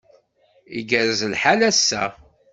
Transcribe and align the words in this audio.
Igerrez 0.79 1.21
lḥal 1.31 1.61
ass-a. 1.69 2.03